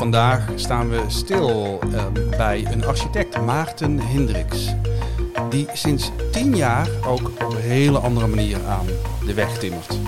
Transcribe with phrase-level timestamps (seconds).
[0.00, 4.74] vandaag staan we stil ehm, bij een architect, Maarten Hendricks.
[5.50, 8.86] Die sinds tien jaar ook op een hele andere manier aan
[9.26, 9.98] de weg timmert.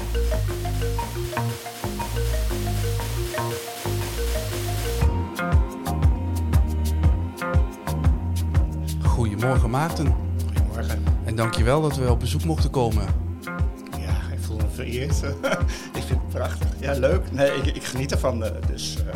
[9.02, 10.14] Goedemorgen Maarten.
[10.46, 11.02] Goedemorgen.
[11.24, 13.06] En dankjewel dat we op bezoek mochten komen.
[13.98, 15.22] Ja, ik voel me vereerd.
[15.98, 16.68] ik vind het prachtig.
[16.78, 17.32] Ja, leuk.
[17.32, 18.44] Nee, ik, ik geniet ervan.
[18.44, 19.14] eh, Dus eh,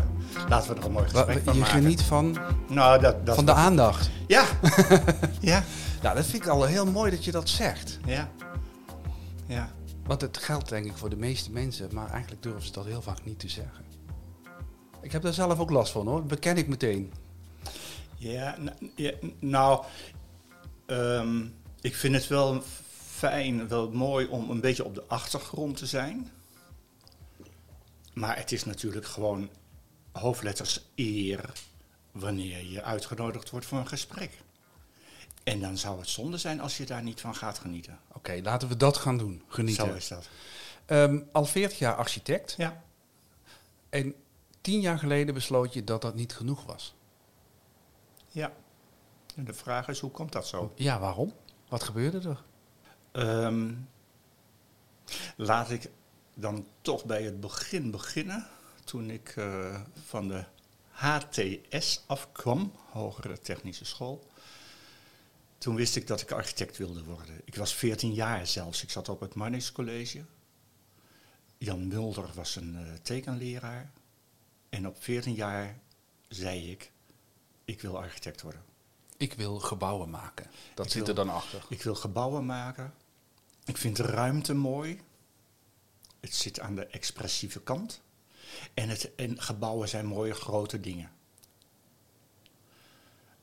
[0.49, 1.75] laten we er een mooi gesprek van Je maken.
[1.75, 2.37] geniet van,
[2.69, 4.11] Nou, dat, dat van de aandacht.
[4.27, 4.47] Ja.
[5.41, 5.65] ja.
[6.03, 7.99] Nou, dat vind ik al heel mooi dat je dat zegt.
[8.05, 8.31] Ja.
[9.47, 9.71] Ja.
[10.05, 13.03] Want het geldt denk ik voor de meeste mensen, maar eigenlijk durven ze dat heel
[13.03, 13.85] vaak niet te zeggen.
[15.01, 17.13] Ik heb daar zelf ook last van hoor, dat beken ik meteen.
[18.17, 18.57] Ja,
[19.39, 19.85] nou,
[20.87, 21.45] ehm,
[21.81, 22.63] ik vind het wel
[23.07, 26.31] fijn, wel mooi om een beetje op de achtergrond te zijn.
[28.13, 29.49] Maar het is natuurlijk gewoon
[30.19, 31.53] hoofdletters eer
[32.13, 34.31] wanneer je uitgenodigd wordt voor een gesprek.
[35.45, 37.99] En dan zou het zonde zijn als je daar niet van gaat genieten.
[38.13, 39.87] Oké, laten we dat gaan doen, genieten.
[39.87, 40.29] Zo is dat.
[40.87, 42.83] Ehm, al 40 jaar architect Ja.
[43.89, 44.15] en
[44.61, 46.95] 10 jaar geleden besloot je dat dat niet genoeg was.
[48.31, 48.53] ja.
[49.37, 50.73] En de vraag is, hoe komt dat zo?
[50.75, 51.33] Ja, waarom?
[51.69, 52.43] Wat gebeurde er?
[53.13, 53.75] Ehm,
[55.37, 55.91] laat ik
[56.35, 58.47] dan toch bij het begin beginnen.
[58.87, 60.45] Toen ik eh, van de
[60.91, 64.27] HTS afkwam, Hogere Technische School.
[65.59, 67.41] Toen wist ik dat ik architect wilde worden.
[67.45, 68.83] Ik was 14 jaar zelfs.
[68.83, 70.25] Ik zat op het Marnix College.
[71.59, 73.91] Jan Mulder was een eh, tekenleraar.
[74.69, 75.79] En op 14 jaar
[76.29, 76.91] zei ik,
[77.65, 78.63] ik wil architect worden.
[79.17, 80.51] Ik wil gebouwen maken.
[80.75, 81.65] Dat Ik zit wil- er dan achter.
[81.69, 82.95] Ik wil gebouwen maken.
[83.65, 85.01] Ik vind de ruimte mooi.
[86.21, 88.01] Het zit aan de expressieve kant.
[88.75, 91.11] En, het, en gebouwen zijn mooie grote dingen.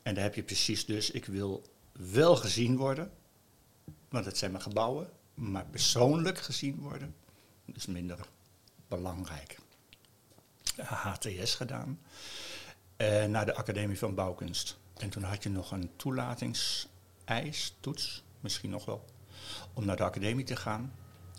[0.03, 3.11] En daar heb je precies dus, ik wil wel gezien worden,
[4.09, 7.15] want het zijn mijn gebouwen, maar persoonlijk gezien worden,
[7.73, 8.19] is minder
[8.87, 9.57] belangrijk.
[10.75, 11.99] HTS gedaan,
[12.95, 14.77] eh, naar de Academie van Bouwkunst.
[14.93, 19.05] En toen had je nog een toelatingseis, toets, misschien nog wel,
[19.73, 20.93] om naar de academie te gaan.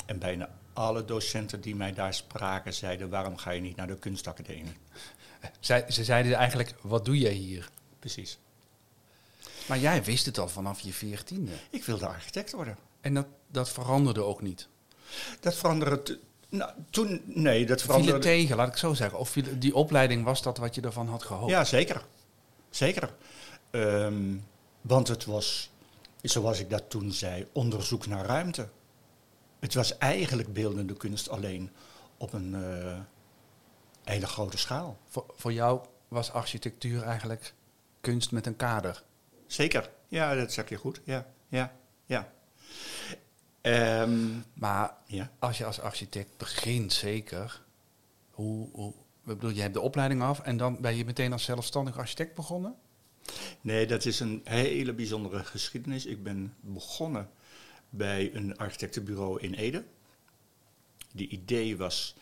[0.06, 3.98] En bijna alle docenten die mij daar spraken zeiden, waarom ga je niet naar de
[3.98, 4.72] kunstacademie?
[5.60, 7.70] Zij, ze zeiden eigenlijk, wat doe jij hier?
[7.98, 8.38] Precies.
[9.66, 11.52] Maar jij wist het al vanaf je veertiende.
[11.70, 12.76] Ik wilde architect worden.
[13.00, 14.68] En dat, dat veranderde ook niet.
[15.40, 16.18] Dat veranderde.
[16.48, 18.18] Nou, toen, nee, dat Viel het veranderde.
[18.20, 19.18] tegen, laat ik zo zeggen.
[19.18, 21.50] Of viel- die opleiding was dat wat je ervan had gehoopt?
[21.50, 22.04] Ja, zeker.
[22.70, 23.14] Zeker.
[23.70, 24.34] Ehm,
[24.80, 25.70] want het was,
[26.22, 28.68] zoals ik dat toen zei, onderzoek naar ruimte.
[29.64, 31.70] Het was eigenlijk beeldende kunst alleen
[32.16, 32.98] op een eh,
[34.02, 34.98] hele grote schaal.
[35.08, 37.54] Voor, voor jou was architectuur eigenlijk
[38.00, 39.02] kunst met een kader.
[39.46, 39.90] Zeker.
[40.08, 41.00] Ja, dat zeg je goed.
[41.04, 41.76] Ja, ja,
[42.06, 42.32] ja.
[43.60, 45.30] Ehm, Maar ja.
[45.38, 47.62] als je als architect begint, zeker.
[48.30, 51.44] Hoe, hoe, ik bedoel, je hebt de opleiding af en dan ben je meteen als
[51.44, 52.74] zelfstandig architect begonnen?
[53.60, 56.06] Nee, dat is een hele bijzondere geschiedenis.
[56.06, 57.30] Ik ben begonnen
[57.96, 59.84] bij een architectenbureau in Ede.
[61.12, 62.14] Die idee was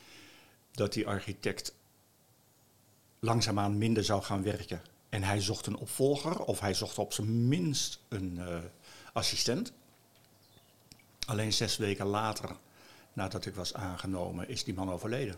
[0.70, 1.74] dat die architect
[3.18, 4.82] langzaamaan minder zou gaan werken.
[5.08, 8.58] En hij zocht een opvolger, of hij zocht op zijn minst een eh,
[9.12, 9.72] assistent.
[11.26, 12.56] Alleen zes weken later,
[13.12, 15.36] nadat ik was aangenomen, is die man overleden.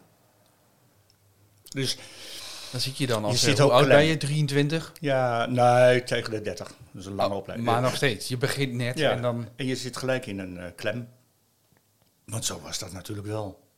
[1.63, 1.99] Dus
[2.75, 3.41] Dan zit je dan als...
[3.41, 4.17] Je zit hoe oud ben je?
[4.17, 4.93] 23?
[5.01, 6.67] ja, nee, tegen de 30.
[6.67, 7.71] Dat is een lange opleiding.
[7.71, 9.49] Maar nog steeds, je begint net Ja, en dan...
[9.57, 11.09] en je zit gelijk in een eh, klem.
[12.25, 13.69] Want zo was dat natuurlijk wel.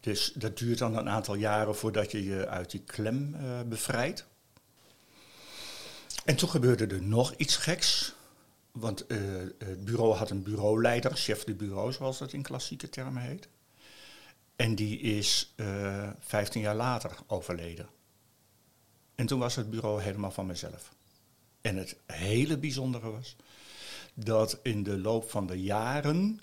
[0.00, 4.26] Dus dat duurt dan een aantal jaren voordat je je uit die klem eh, bevrijdt.
[6.24, 8.14] En toen gebeurde er nog iets geks.
[8.72, 9.18] Want eh,
[9.58, 13.48] het bureau had een bureauleider, chef de bureau zoals dat in klassieke termen heet.
[14.56, 17.96] En die is eh 15 jaar later overleden.
[19.18, 20.94] En toen was het bureau helemaal van mezelf.
[21.60, 23.36] En het hele bijzondere was
[24.14, 26.40] dat in de loop van de jaren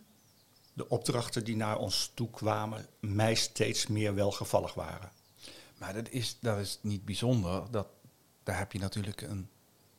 [0.74, 5.12] de opdrachten die naar ons toe kwamen mij steeds meer welgevallig waren.
[5.78, 7.72] Maar dat is, dat is niet bijzonder.
[7.72, 7.88] Dat,
[8.44, 9.50] daar heb je natuurlijk een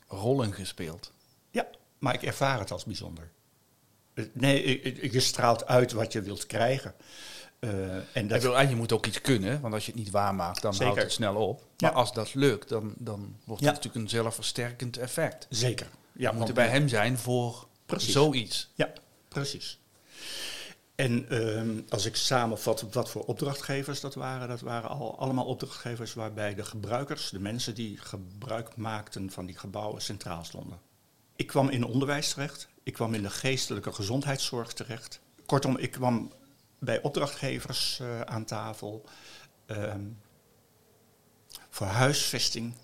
[0.07, 1.13] rol in gespeeld.
[1.51, 1.67] Ja,
[1.99, 3.31] maar ik ervaar het als bijzonder.
[4.33, 6.95] Nee, je straalt uit wat je wilt krijgen.
[7.59, 10.73] Eh, en dat, je moet ook iets kunnen, want als je het niet waarmaakt, dan
[10.73, 10.87] Zeker.
[10.87, 11.65] houdt het snel op.
[11.79, 11.97] Maar Ja.
[11.97, 15.47] als dat lukt, dan, dan wordt het natuurlijk een zelfversterkend effect.
[15.51, 15.87] zeker.
[16.13, 18.13] Je Ja, moet want- er bij hem zijn voor Precies.
[18.13, 18.71] zoiets.
[18.75, 18.93] Ja,
[19.29, 19.79] precies.
[20.95, 26.15] En ehm, als ik samenvat wat voor opdrachtgevers dat waren, dat waren al, allemaal opdrachtgevers
[26.15, 30.79] waarbij de gebruikers, de mensen die gebruik maakten van die gebouwen, centraal stonden.
[31.37, 35.21] Ik kwam in onderwijs terecht, ik kwam in de geestelijke gezondheidszorg terecht.
[35.47, 36.33] Kortom, ik kwam
[36.87, 39.05] bij opdrachtgevers uh, aan tafel
[39.67, 40.19] um,
[41.71, 42.75] voor huisvesting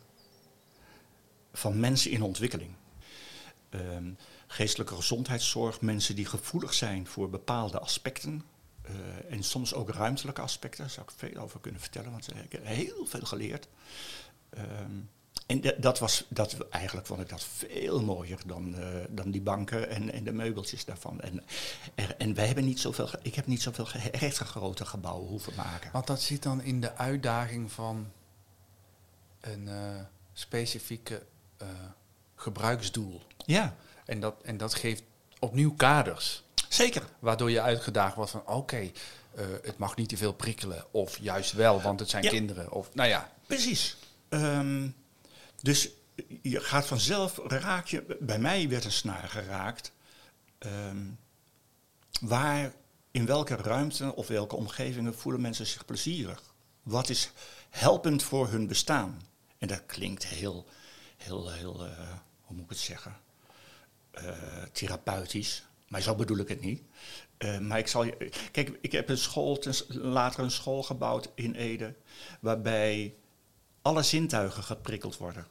[1.52, 2.74] van mensen in ontwikkeling.
[3.70, 4.16] Um,
[4.46, 8.44] geestelijke gezondheidszorg, mensen die gevoelig zijn voor bepaalde aspecten.
[8.90, 12.52] Uh, en soms ook ruimtelijke aspecten, daar zou ik veel over kunnen vertellen, want ik
[12.52, 13.68] heb heel veel geleerd.
[14.58, 15.10] Um,
[15.52, 19.88] en dat was, dat, eigenlijk vond ik dat veel mooier dan, uh, dan die banken
[19.88, 21.20] en, en de meubeltjes daarvan.
[21.20, 21.42] En,
[21.94, 25.90] er, en wij hebben niet zoveel, ik heb niet zoveel echt grote gebouwen hoeven maken.
[25.92, 28.12] Want dat zit dan in de uitdaging van
[29.40, 30.00] een uh,
[30.32, 31.22] specifieke
[31.62, 31.68] uh,
[32.34, 33.22] gebruiksdoel.
[33.36, 33.74] Ja.
[34.04, 35.02] En dat, en dat geeft
[35.38, 36.44] opnieuw kaders.
[36.68, 37.02] Zeker.
[37.18, 38.92] Waardoor je uitgedaagd wordt van oké, okay,
[39.62, 40.84] het mag niet te veel prikkelen.
[40.90, 42.30] Of juist wel, want het zijn Ja.
[42.30, 42.70] kinderen.
[42.70, 43.32] Of nou ja.
[43.46, 43.96] Precies.
[44.28, 44.88] Ehm,
[45.62, 45.88] dus
[46.42, 49.92] je gaat vanzelf, raak je, bij mij werd een snaar geraakt.
[50.58, 51.06] ehm,
[52.20, 52.72] waar,
[53.10, 56.42] in welke ruimte of welke omgevingen voelen mensen zich plezierig?
[56.82, 57.32] Wat is
[57.70, 59.22] helpend voor hun bestaan?
[59.58, 60.66] En dat klinkt heel,
[61.16, 62.08] heel, heel, eh,
[62.40, 63.16] hoe moet ik het zeggen?
[64.10, 65.64] Eh, therapeutisch.
[65.88, 66.82] Maar zo bedoel ik het niet.
[67.36, 68.30] Eh, maar ik zal je.
[68.52, 71.94] Kijk, ik heb een school, later een school gebouwd in Ede.
[72.40, 73.14] waarbij
[73.82, 75.46] alle zintuigen geprikkeld worden.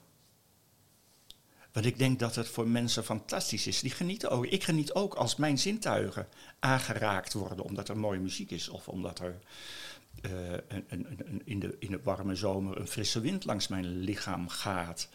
[1.72, 3.80] Want ik denk dat het voor mensen fantastisch is.
[3.80, 4.46] Die genieten ook.
[4.46, 6.28] Ik geniet ook als mijn zintuigen
[6.60, 7.66] aangeraakt worden.
[7.66, 8.70] omdat er mooie muziek is.
[8.70, 9.40] of omdat er
[10.22, 13.86] eh, een, een, een- in, de, in de warme zomer een frisse wind langs mijn
[14.00, 15.10] lichaam gaat.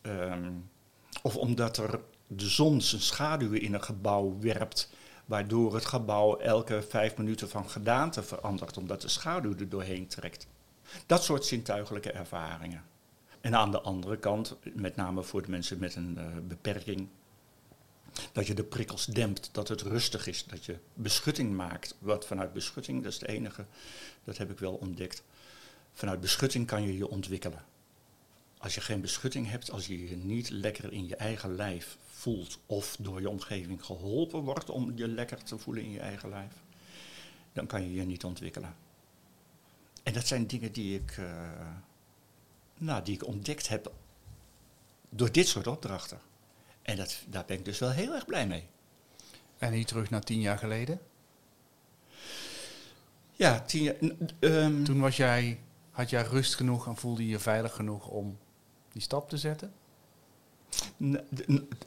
[0.00, 0.52] Ehm,
[1.22, 4.90] of omdat er de zon zijn schaduwen in een gebouw werpt.
[5.24, 8.76] Waardoor het gebouw elke vijf minuten van gedaante verandert.
[8.76, 10.46] Omdat de schaduw er doorheen trekt.
[11.06, 12.84] Dat soort zintuigelijke ervaringen.
[13.40, 17.08] En aan de andere kant, met name voor de mensen met een eh, beperking,
[18.32, 21.96] dat je de prikkels dempt, dat het rustig is, dat je beschutting maakt.
[21.98, 23.64] Wat vanuit beschutting, dat is het enige,
[24.24, 25.22] dat heb ik wel ontdekt.
[25.92, 27.64] Vanuit beschutting kan je je ontwikkelen.
[28.58, 32.58] Als je geen beschutting hebt, als je je niet lekker in je eigen lijf voelt
[32.66, 36.52] of door je omgeving geholpen wordt om je lekker te voelen in je eigen lijf,
[37.52, 38.74] dan kan je je niet ontwikkelen.
[40.06, 41.76] En dat zijn dingen die ik, eh,
[42.78, 43.92] nou, die ik ontdekt heb
[45.08, 46.20] door dit soort opdrachten.
[46.82, 48.66] En dat, daar ben ik dus wel heel erg blij mee.
[49.58, 51.00] En hier terug naar tien jaar geleden.
[53.32, 53.96] Ja, tien jaar.
[54.38, 55.60] ehm, Toen was jij,
[55.90, 58.38] had jij rust genoeg en voelde je je veilig genoeg om
[58.92, 59.72] die stap te zetten?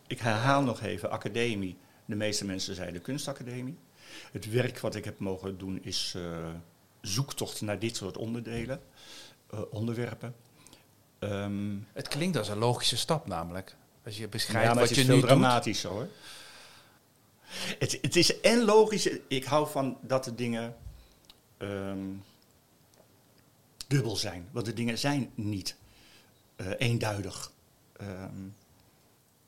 [0.07, 1.77] ik herhaal nog even, academie.
[2.05, 3.77] De meeste mensen zeiden kunstacademie.
[4.31, 6.49] Het werk wat ik heb mogen doen is eh,
[7.01, 8.81] zoektocht naar dit soort onderdelen,
[9.49, 10.35] eh, onderwerpen.
[11.19, 13.75] Ehm, Het klinkt als een logische stap namelijk.
[14.05, 15.29] Als je ja, beschrijft maar wat het je is nu veel doet.
[15.29, 16.07] dramatischer hoor.
[17.79, 20.75] Het, het is en logisch, ik hou van dat de dingen
[21.57, 22.07] ehm,
[23.87, 24.49] dubbel zijn.
[24.51, 25.75] Want de dingen zijn niet
[26.55, 27.51] eh, eenduidig.
[27.97, 28.47] Ehm,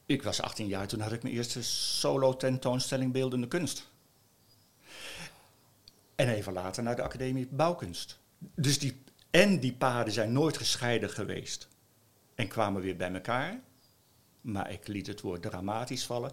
[0.05, 3.89] ik was 18 jaar, toen had ik mijn eerste solo tentoonstelling beeldende kunst.
[6.21, 8.19] En even later naar de Academie Bouwkunst.
[8.55, 11.67] Dus die, en die paden zijn nooit gescheiden geweest.
[12.35, 13.59] En kwamen weer bij elkaar.
[14.41, 16.31] Maar ik liet het woord dramatisch vallen.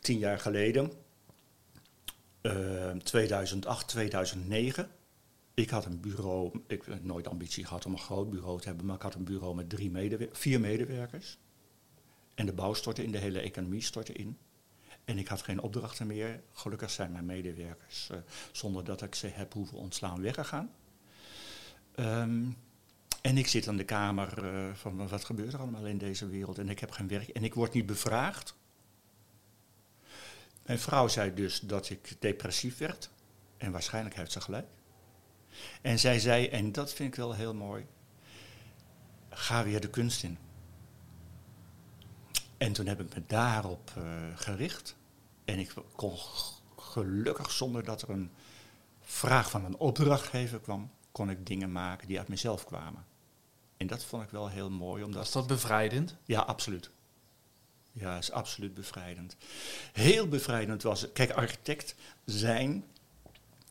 [0.00, 0.92] Tien jaar geleden,
[2.40, 4.90] eh, 2008, 2009.
[5.54, 8.86] Ik had een bureau, ik heb nooit ambitie gehad om een groot bureau te hebben,
[8.86, 11.38] maar ik had een bureau met drie medewer- vier medewerkers.
[12.34, 14.38] En de bouw stortte in, de hele economie stortte in.
[15.08, 16.40] En ik had geen opdrachten meer.
[16.52, 18.18] Gelukkig zijn mijn medewerkers, eh,
[18.52, 20.70] zonder dat ik ze heb hoeven ontslaan, weggegaan.
[21.94, 22.44] Ehm,
[23.20, 26.58] en ik zit aan de kamer eh, van wat gebeurt er allemaal in deze wereld
[26.58, 28.56] en ik heb geen werk en ik word niet bevraagd.
[30.66, 33.10] Mijn vrouw zei dus dat ik depressief werd
[33.56, 34.68] en waarschijnlijk heeft ze gelijk.
[35.82, 37.86] En zij zei, en dat vind ik wel heel mooi,
[39.30, 40.38] ga weer de kunst in.
[42.56, 44.02] En toen heb ik me daarop eh,
[44.34, 44.96] gericht.
[45.48, 46.16] En ik kon
[46.76, 48.30] gelukkig, zonder dat er een
[49.00, 53.04] vraag van een opdrachtgever kwam, kon ik dingen maken die uit mezelf kwamen.
[53.76, 56.16] En dat vond ik wel heel mooi, omdat Was dat bevrijdend?
[56.24, 56.90] ja, absoluut.
[57.92, 59.36] Ja, is absoluut bevrijdend.
[59.92, 61.12] Heel bevrijdend was het.
[61.12, 62.84] Kijk, architect zijn.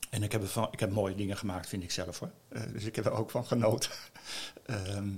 [0.09, 2.31] En ik heb, ervan, ik heb mooie dingen gemaakt, vind ik zelf hoor.
[2.47, 3.91] Eh, dus ik heb er ook van genoten.
[4.65, 5.09] Ehm,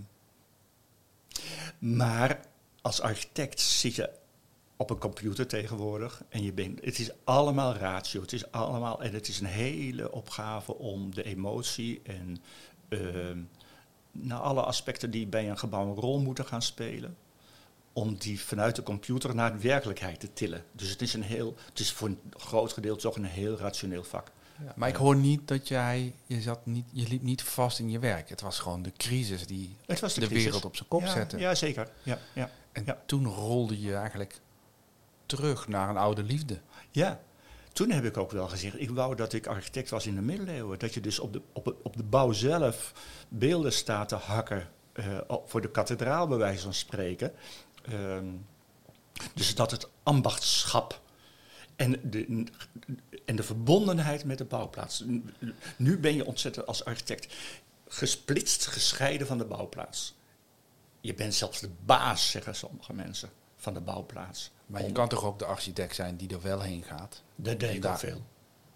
[1.80, 2.40] maar
[2.82, 4.20] als architect zit je
[4.82, 6.24] op een computer tegenwoordig.
[6.30, 8.22] En je bent, het is allemaal ratio.
[8.22, 12.38] Het is allemaal, en het is een hele opgave om de emotie en
[12.90, 13.00] uh,
[14.12, 17.18] nou, alle aspecten die bij een gebouw een rol moeten gaan spelen.
[17.94, 20.64] Om die vanuit de computer naar de werkelijkheid te tillen.
[20.72, 24.04] Dus het is, een heel, het is voor een groot gedeelte toch een heel rationeel
[24.04, 24.32] vak.
[24.64, 27.90] Ja, maar ik hoor niet dat jij, je, zat niet, je liep niet vast in
[27.90, 28.30] je werk.
[28.30, 31.38] Het was gewoon de crisis die de, wereld op zijn kop ja, zette.
[31.38, 31.90] Ja, zeker.
[32.04, 34.42] Ja, ja, en toen rolde je eigenlijk
[35.30, 36.60] terug naar een oude liefde.
[36.92, 37.22] Ja,
[37.74, 40.80] toen heb ik ook wel gezegd, ik wou dat ik architect was in de middeleeuwen.
[40.80, 42.94] Dat je dus op de, op, op de bouw zelf
[43.30, 47.34] beelden staat te hakken uh, voor de kathedraal, bij wijze van spreken.
[47.90, 48.18] Uh,
[49.34, 51.02] dus dat het ambachtschap
[51.76, 52.46] en de,
[53.26, 55.04] en de verbondenheid met de bouwplaats.
[55.76, 57.36] Nu ben je ontzettend als architect
[57.88, 60.16] gesplitst, gescheiden van de bouwplaats.
[61.02, 64.52] Je bent zelfs de baas, zeggen sommige mensen, van de bouwplaats.
[64.70, 67.22] Maar je kan toch ook de architect zijn die er wel heen gaat?
[67.36, 68.22] Dat deed ik ook veel.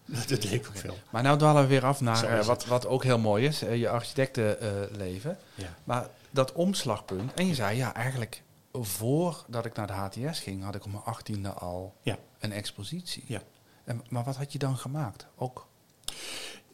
[0.06, 0.98] Dat deed ik ook veel.
[1.10, 3.76] Maar nou dwalen we weer af naar uh, wat, wat ook heel mooi is, uh,
[3.76, 5.38] je architectenleven.
[5.56, 5.76] Uh, ja.
[5.84, 10.76] Maar dat omslagpunt, en je zei ja, eigenlijk voordat ik naar de HTS ging, had
[10.76, 12.18] ik om mijn achttiende al ja.
[12.40, 13.24] een expositie.
[13.28, 13.42] Ja.
[13.84, 15.28] En, maar wat had je dan gemaakt?
[15.36, 15.68] Ook?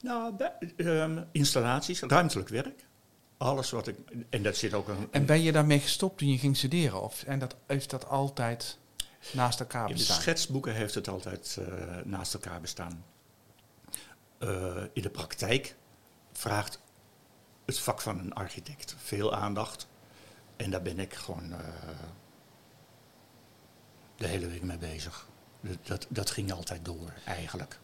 [0.01, 2.87] Nou, bij, um, installaties, ruimtelijk werk.
[3.37, 3.97] Alles wat ik.
[4.29, 5.07] En dat zit ook een.
[5.11, 7.01] En ben je daarmee gestopt toen je ging studeren?
[7.01, 8.77] Of en dat, heeft dat altijd
[9.33, 10.07] naast elkaar bestaan?
[10.07, 11.65] In de schetsboeken heeft het altijd uh,
[12.03, 13.05] naast elkaar bestaan.
[14.39, 15.75] Uh, in de praktijk
[16.31, 16.79] vraagt
[17.65, 19.87] het vak van een architect veel aandacht.
[20.55, 21.57] En daar ben ik gewoon uh,
[24.15, 25.27] de hele week mee bezig.
[25.61, 27.79] Dat, dat, dat, ging altijd door, eigenlijk.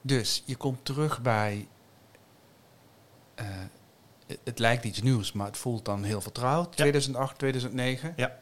[0.00, 1.68] Dus je komt terug bij.
[4.44, 6.66] Het lijkt iets nieuws, maar het voelt dan heel vertrouwd.
[6.66, 6.72] Ja.
[6.76, 8.12] 2008, 2009.
[8.16, 8.38] Ja.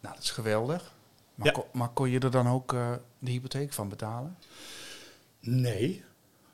[0.00, 0.94] Nou, dat is geweldig.
[1.34, 1.52] Maar, ja.
[1.52, 4.36] kon, maar kon je er dan ook uh, de hypotheek van betalen?
[5.40, 6.04] Nee.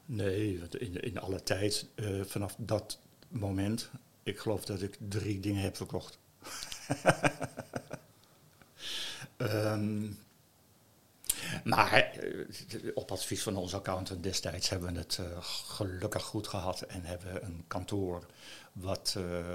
[0.08, 2.98] Nee, in, in alle tijd, uh, vanaf dat
[3.28, 3.90] moment
[4.26, 6.18] ik geloof dat ik drie dingen heb verkocht.
[9.36, 10.18] um,
[11.64, 16.80] maar eh, op advies van onze accountant destijds hebben we het uh, gelukkig goed gehad
[16.80, 18.26] en hebben we een kantoor
[18.72, 19.54] wat uh,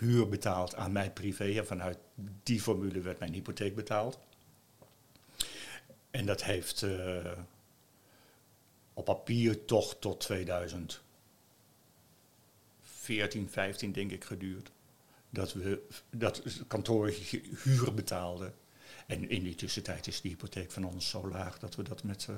[0.00, 1.64] huur betaalt aan mij privé.
[1.64, 1.98] Vanuit
[2.42, 4.18] die formule werd mijn hypotheek betaald.
[6.10, 7.32] En dat heeft uh,
[8.92, 11.02] op papier toch tot 2000
[12.80, 14.70] 14, 15 denk ik geduurd.
[15.30, 17.12] Dat we dat kantoor
[17.62, 18.54] huur betaalden.
[19.06, 22.26] En in die tussentijd is de hypotheek van ons zo laag dat we dat met
[22.30, 22.36] uh,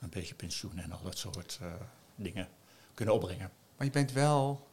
[0.00, 1.74] een beetje pensioen en al dat soort uh,
[2.14, 2.48] dingen
[2.94, 3.50] kunnen opbrengen.
[3.76, 4.68] Maar je bent wel.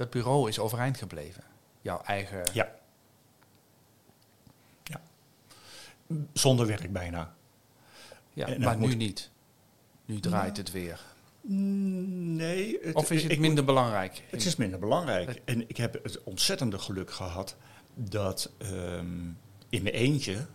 [0.00, 1.42] Dat bureau is overeind gebleven.
[1.80, 2.42] Jouw eigen.
[2.52, 2.74] Ja.
[4.84, 5.00] Ja.
[6.32, 7.34] Zonder werk bijna.
[8.32, 9.30] Ja, en maar nu niet.
[10.04, 10.62] Nu draait ja.
[10.62, 11.00] het weer.
[11.40, 12.78] Nee.
[12.82, 14.22] Het, of is het minder belangrijk?
[14.30, 15.42] Het is minder belangrijk.
[15.44, 17.56] En ik heb het ontzettende geluk gehad
[17.94, 19.38] dat um,
[19.68, 20.46] in mijn eentje,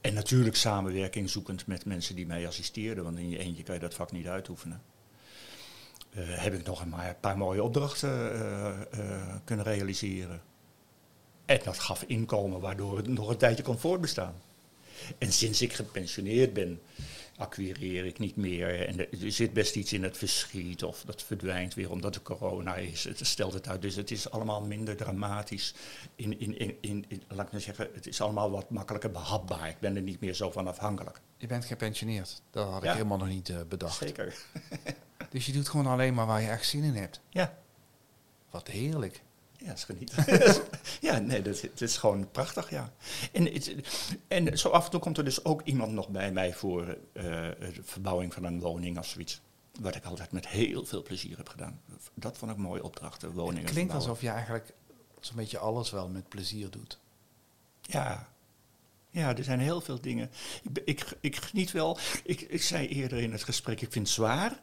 [0.00, 3.80] en natuurlijk samenwerking zoekend met mensen die mij assisteerden, want in je eentje kan je
[3.80, 4.82] dat vak niet uitoefenen,
[6.20, 10.42] heb ik nog een paar mooie opdrachten uh, uh, kunnen realiseren.
[11.44, 14.34] En dat gaf inkomen waardoor het nog een tijdje kon voortbestaan.
[15.18, 16.80] En sinds ik gepensioneerd ben,
[17.36, 18.86] acquireer ik niet meer.
[18.88, 22.74] En er zit best iets in het verschiet of dat verdwijnt weer omdat de corona
[22.74, 23.04] is.
[23.04, 23.82] Het stelt het uit.
[23.82, 25.74] Dus het is allemaal minder dramatisch.
[26.14, 29.68] In, in, in, in, in laat ik nou zeggen, het is allemaal wat makkelijker behapbaar.
[29.68, 31.20] Ik ben er niet meer zo van afhankelijk.
[31.36, 32.42] Je bent gepensioneerd.
[32.50, 32.92] Dat had ik ja.
[32.92, 33.96] helemaal nog niet uh, bedacht.
[33.96, 34.34] Zeker.
[35.32, 37.20] dus je doet gewoon alleen maar waar je echt zin in hebt.
[37.28, 37.58] Ja.
[38.50, 39.22] Wat heerlijk.
[39.56, 40.24] Ja, is genieten.
[41.08, 42.92] ja, nee, dat, dat, is gewoon prachtig, ja.
[43.32, 43.48] En,
[44.28, 46.94] en zo af en toe komt er dus ook iemand nog bij mij voor uh,
[47.14, 49.40] de verbouwing van een woning of zoiets.
[49.80, 51.80] Wat ik altijd met heel veel plezier heb gedaan.
[52.14, 54.72] Dat vond ik mooie opdrachten, woningen Het klinkt alsof je eigenlijk
[55.20, 56.98] zo'n beetje alles wel met plezier doet.
[57.80, 58.28] Ja,
[59.10, 60.30] ja, er zijn heel veel dingen.
[60.62, 61.98] Ik, ik, ik geniet wel.
[62.24, 64.60] Ik, ik zei eerder in het gesprek, ik vind het zwaar.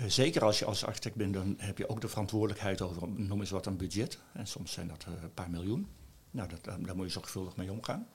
[0.00, 3.40] Uh, zeker als je als architect bent, dan heb je ook de verantwoordelijkheid over, noem
[3.40, 4.18] eens wat, een budget.
[4.32, 5.88] En soms zijn dat uh, een paar miljoen.
[6.30, 8.08] Nou, dat, daar moet je zorgvuldig mee omgaan.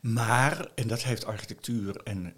[0.00, 2.34] Maar, en dat heeft architectuur en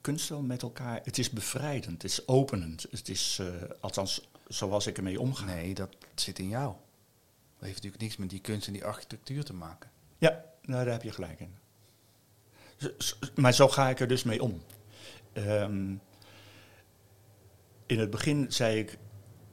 [0.00, 2.86] kunst wel met elkaar, het is bevrijdend, het is openend.
[2.90, 3.42] Het is,
[3.80, 5.44] althans, zoals ik ermee omga.
[5.44, 6.66] Nee, dat zit in jou.
[6.66, 9.90] Dat heeft natuurlijk niks met die kunst en die architectuur te maken.
[10.18, 11.54] Ja, nou, daar heb je gelijk in.
[13.34, 14.62] Maar zo ga ik er dus mee om.
[15.34, 16.00] Um,
[17.88, 18.98] in het begin zei ik,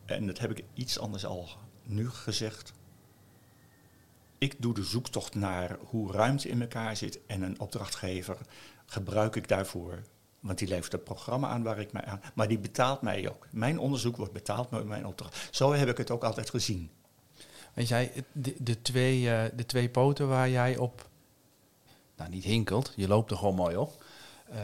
[0.06, 1.50] en dat heb ik iets anders al
[1.84, 2.74] nu gezegd.
[4.38, 8.38] Ik doe de zoektocht naar hoe ruimte in elkaar zit en een opdrachtgever
[8.86, 10.02] gebruik ik daarvoor.
[10.40, 12.22] Want die levert het programma aan waar ik mij aan.
[12.36, 13.48] Maar die betaalt mij ook.
[13.52, 15.48] Mijn onderzoek wordt betaald met mijn opdracht.
[15.52, 16.92] Zo heb ik het ook altijd gezien.
[17.74, 21.10] Weet jij, de, de, twee, uh, de twee poten waar jij op,
[22.16, 24.04] nou niet hinkelt, je loopt er gewoon mooi op.
[24.54, 24.58] Uh,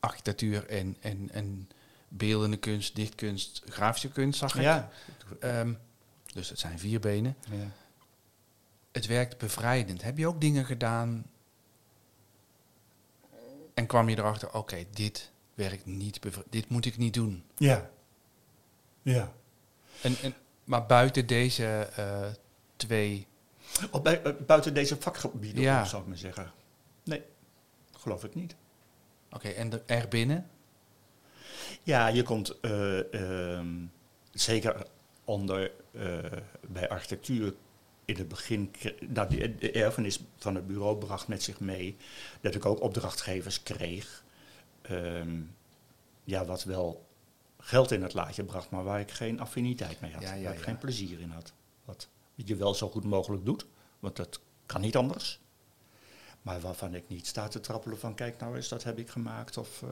[0.00, 1.68] architectuur en, en, en
[2.12, 4.62] beeldende kunst, dichtkunst, grafische kunst, zag ik.
[4.62, 4.90] Ja.
[5.40, 5.78] Um,
[6.32, 7.36] dus het zijn vier benen.
[7.50, 7.70] Ja.
[8.92, 10.02] Het werkt bevrijdend.
[10.02, 11.24] Heb je ook dingen gedaan
[13.74, 17.44] en kwam je erachter, oké, dit werkt niet, dit moet ik niet doen.
[17.56, 17.90] Ja.
[19.02, 19.32] Ja.
[20.02, 22.26] En, en, maar buiten deze uh,
[22.76, 23.26] twee...
[23.90, 25.84] Of bij, uh, buiten deze vakgebieden, ja.
[25.84, 26.52] zou ik maar zeggen.
[27.04, 27.22] Nee,
[27.92, 28.54] geloof ik niet.
[29.30, 30.50] Oké, en erbinnen?
[31.90, 33.60] Ja, je komt uh,
[34.32, 34.86] zeker
[35.24, 35.72] onder
[36.68, 37.54] bij architectuur
[38.04, 38.70] in het begin,
[39.08, 39.28] nou,
[39.58, 41.96] de erfenis van het bureau bracht met zich mee
[42.40, 44.24] dat ik ook opdrachtgevers kreeg.
[44.90, 45.54] Um,
[46.24, 47.06] ja, wat wel
[47.58, 50.22] geld in het laadje bracht, maar waar ik geen affiniteit mee had.
[50.22, 51.52] waar ik geen plezier in had.
[51.84, 53.66] Wat je wel zo goed mogelijk doet,
[53.98, 55.40] want dat kan niet anders.
[56.42, 59.56] Maar waarvan ik niet sta te trappelen van, kijk nou eens, dat heb ik gemaakt.
[59.56, 59.90] Of, uh,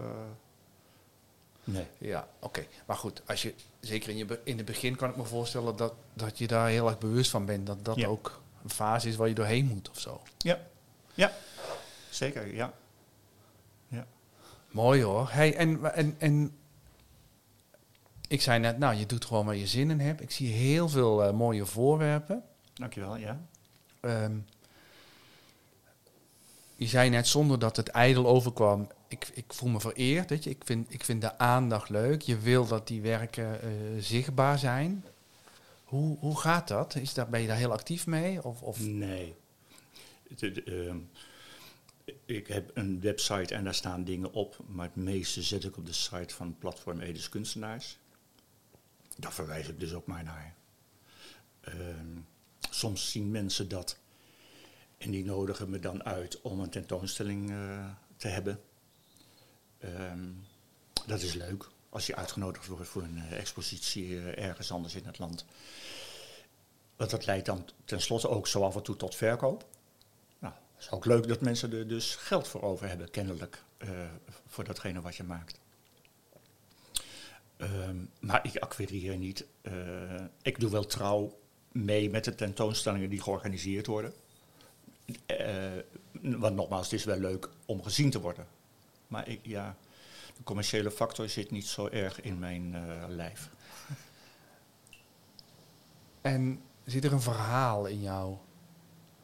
[1.73, 1.87] nee.
[1.99, 2.67] Ja, oké.
[2.87, 5.95] Maar goed, als je, zeker in, je, in het begin kan ik me voorstellen dat,
[6.15, 7.67] dat je daar heel erg bewust van bent.
[7.67, 10.23] Dat dat ook een fase is waar je doorheen moet of zo.
[10.39, 10.61] Ja,
[11.15, 11.33] ja.
[12.11, 12.73] zeker, ja.
[13.89, 14.07] ja.
[14.71, 15.29] Mooi hoor.
[15.31, 16.57] Hey, en, en, en
[18.29, 20.21] ik zei net, nou, je doet gewoon waar je zin in hebt.
[20.21, 22.43] Ik zie heel veel uh, mooie voorwerpen.
[22.75, 23.41] Dankjewel, ja.
[24.01, 24.47] Um,
[26.77, 28.89] je zei net zonder dat het ijdel overkwam.
[29.09, 30.31] Ik, ik voel me vereerd.
[30.31, 30.51] Weet je?
[30.51, 32.23] Ik, vind, ik vind de aandacht leuk.
[32.23, 35.05] Je wil dat die werken uh, zichtbaar zijn.
[35.85, 36.95] Hoe, hoe gaat dat?
[36.95, 37.13] Is?
[37.31, 38.45] Ben je daar heel actief mee?
[38.45, 38.81] Of, of?
[38.81, 39.35] Nee.
[40.41, 40.95] Uh,
[42.25, 44.57] ik heb een website en daar staan dingen op.
[44.67, 47.99] Maar het meeste zet ik op de site van Platform Edes Kunstenaars.
[49.17, 50.55] Daar verwijs ik dus ook maar naar.
[51.69, 51.75] Uh,
[52.71, 53.99] soms zien mensen dat
[54.99, 58.61] en die nodigen me dan uit om een tentoonstelling uh, te hebben.
[59.85, 60.47] Um,
[61.07, 65.07] dat is leuk als je uitgenodigd wordt voor een uh, expositie uh, ergens anders in
[65.07, 65.45] het land.
[66.97, 69.67] Want dat leidt dan tenslotte ook zo af en toe tot verkoop.
[70.39, 73.63] Nou, het is ook leuk dat mensen er dus geld voor over hebben, kennelijk,
[74.47, 75.61] voor datgene wat je maakt.
[77.57, 79.45] Um, maar ik acquirieer niet.
[80.43, 81.39] ik doe wel trouw
[81.73, 84.13] mee met de tentoonstellingen die georganiseerd worden.
[86.21, 88.47] Want nogmaals, het is wel leuk om gezien te worden.
[89.09, 89.77] Maar ik, ja,
[90.37, 93.51] de commerciële factor zit niet zo erg in mijn uh, lijf.
[96.21, 98.41] En zit er een verhaal in jouw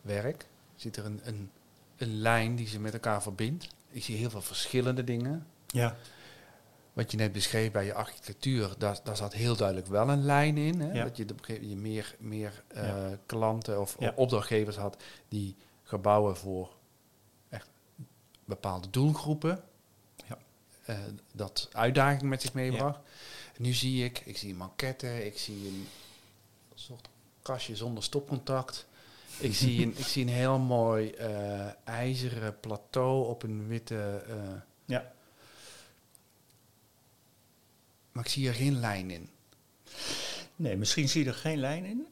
[0.03, 0.47] werk?
[0.75, 1.51] Zit er een, een,
[1.97, 3.69] een lijn die ze met elkaar verbindt?
[3.89, 5.47] Ik zie heel veel verschillende dingen.
[5.67, 5.97] Ja.
[6.93, 10.57] Wat je net beschreef bij je architectuur, daar, daar zat heel duidelijk wel een lijn
[10.57, 10.81] in.
[10.81, 10.93] Hè?
[10.93, 11.05] Ja.
[11.05, 13.19] Dat je, je meer, meer uh, ja.
[13.27, 14.13] klanten of ja.
[14.17, 16.77] opdrachtgevers had die gebouwen voor
[17.49, 17.69] echt
[18.45, 19.65] bepaalde doelgroepen.
[20.91, 20.97] Uh,
[21.33, 23.01] dat uitdaging met zich meebracht.
[23.05, 23.63] Ja.
[23.63, 25.87] Nu zie ik, ik zie een maquette, ik zie een
[26.75, 27.09] soort
[27.43, 28.87] kastje zonder stopcontact.
[29.39, 34.25] Ik zie een, ik zie een heel mooi uh, ijzeren plateau op een witte.
[34.29, 34.35] Uh,
[34.85, 35.13] ja.
[38.13, 39.31] Maar ik zie er geen lijn in.
[40.57, 42.07] Nee, misschien zie je er geen lijn in.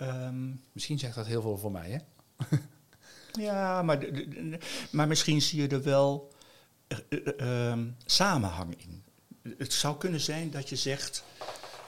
[0.00, 1.98] Um, misschien zegt dat heel veel voor mij, hè?
[3.32, 4.08] Ja, maar,
[4.90, 6.29] maar misschien zie je er wel
[7.08, 9.02] uh, samenhang in.
[9.58, 11.24] Het zou kunnen zijn dat je zegt,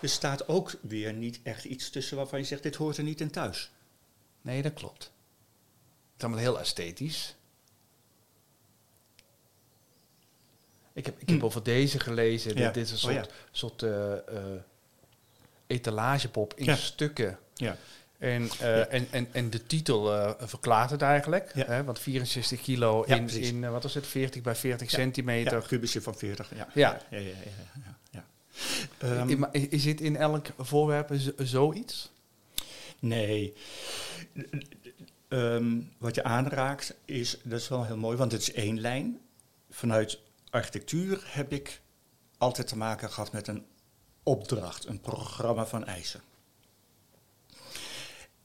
[0.01, 3.21] er staat ook weer niet echt iets tussen waarvan je zegt, dit hoort er niet
[3.21, 3.71] in thuis.
[4.43, 5.03] Nee, dat klopt.
[5.03, 7.37] Het is allemaal heel esthetisch.
[10.93, 11.45] Ik heb, ik heb hm.
[11.45, 12.57] over deze gelezen.
[12.57, 12.71] Ja.
[12.71, 14.15] Dit, is een oh, soort, soort uh,
[15.67, 17.39] etalagepop in stukken.
[17.55, 17.77] Ja.
[18.23, 21.51] En, uh, en, en, en de titel uh, verklaart het eigenlijk.
[21.55, 21.65] Ja.
[21.67, 25.61] Hè, want 64 kilo in, in uh, wat was het, 40 bij 40 centimeter.
[25.61, 26.69] Ja, kubusje van 40, ja.
[26.75, 27.01] Ja.
[27.11, 27.31] ja, ja,
[28.11, 28.25] ja,
[29.03, 32.11] um, is het in elk voorwerp zoiets?
[32.99, 33.55] Nee.
[35.29, 39.21] Um, wat je aanraakt is, dat is wel heel mooi, want het is één lijn.
[39.71, 40.19] Vanuit
[40.51, 41.81] architectuur heb ik
[42.39, 43.65] altijd te maken gehad met een
[44.23, 46.21] opdracht, een programma van eisen.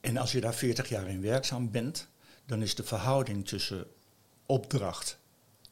[0.07, 2.07] En als je daar 40 jaar in werkzaam bent,
[2.45, 3.87] dan is de verhouding tussen
[4.45, 5.17] opdracht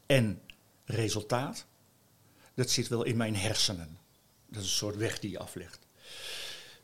[0.05, 0.41] en
[0.85, 1.65] resultaat,
[2.53, 3.97] dat zit wel in mijn hersenen.
[4.45, 5.79] Dat is een soort weg die je aflegt.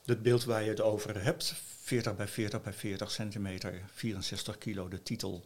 [0.05, 4.87] Het beeld waar je het over hebt, 40 bij 40 bij 40 centimeter, 64 kilo,
[4.87, 5.45] de titel.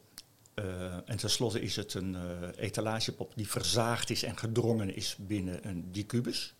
[0.56, 5.68] Uh, en tenslotte is het een uh, etalagepop die verzaagd is en gedrongen is binnen
[5.68, 6.54] een dicubus.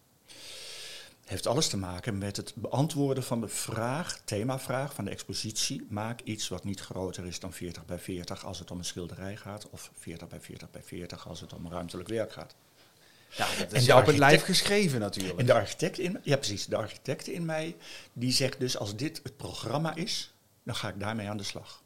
[1.26, 5.86] Heeft alles te maken met het beantwoorden van de vraag, themavraag van de expositie.
[5.90, 9.38] Maak iets wat niet groter is dan 40 bij 40 als het om een schilderij
[9.38, 12.56] gaat, of 40 bij 40 bij 40 als het om ruimtelijk werk gaat.
[13.30, 15.40] Ja, dat is op het lijf geschreven natuurlijk.
[15.40, 17.76] En de architect in, ja precies, de architect in mij,
[18.14, 20.34] die zegt dus als dit het programma is,
[20.64, 21.84] dan ga ik daarmee aan de slag.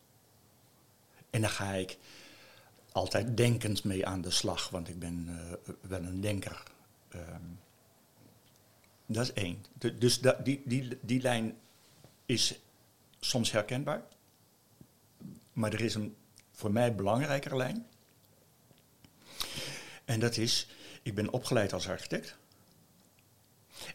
[1.29, 1.97] En dan ga ik
[2.91, 6.63] altijd denkend mee aan de slag, want ik ben uh, wel een denker.
[7.15, 7.59] Um,
[9.11, 9.65] dat is één.
[9.99, 11.57] dus die, die, die lijn
[12.25, 12.59] is
[13.19, 14.03] soms herkenbaar.
[15.53, 16.15] Maar er is een
[16.51, 17.85] voor mij belangrijkere lijn.
[20.05, 20.67] En dat is,
[21.01, 22.37] ik ben opgeleid als architect.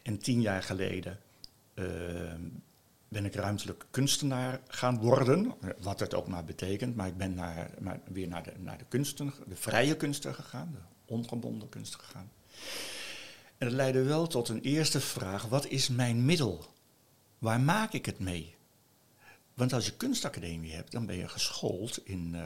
[0.03, 1.21] En tien jaar geleden
[1.75, 1.85] uh,
[3.09, 5.55] ben ik ruimtelijk kunstenaar gaan worden.
[5.79, 6.97] Wat het ook maar betekent.
[6.97, 10.71] Maar ik ben naar, maar weer naar de, naar de kunsten, de vrije kunsten gegaan.
[10.73, 12.31] De ongebonden kunsten gegaan.
[13.65, 16.65] En dat leidde wel tot een eerste vraag: wat is mijn middel?
[17.39, 18.55] Waar maak ik het mee?
[19.55, 22.43] Want als je kunstacademie hebt, dan ben je geschoold in uh,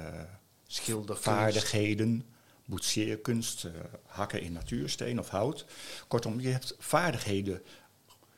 [0.66, 2.24] schildervaardigheden,
[2.64, 3.72] boetseerkunst, uh,
[4.06, 5.66] hakken in natuursteen of hout.
[6.08, 7.62] Kortom, je hebt vaardigheden